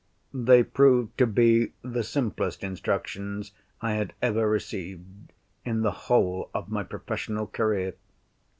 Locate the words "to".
1.19-1.27